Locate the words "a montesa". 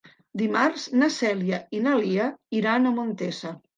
2.89-3.53